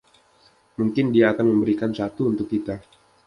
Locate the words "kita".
2.53-2.75